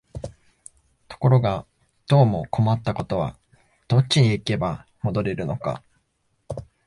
[1.07, 1.67] ところが
[2.07, 3.37] どうも困ったことは、
[3.87, 5.83] どっちへ行けば戻れるのか、